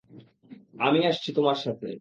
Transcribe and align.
আমি 0.79 0.99
আসছি 1.07 1.29
তোমার 1.33 1.57
সাথে। 1.57 1.87